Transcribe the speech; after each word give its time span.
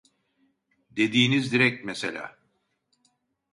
Dediğiniz 0.95 1.51
direk 1.51 1.85
mesela 1.85 2.37